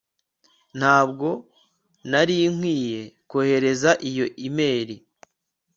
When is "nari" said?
2.09-2.37